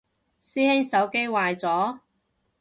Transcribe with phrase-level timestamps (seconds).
[0.41, 1.99] 師兄手機壞咗？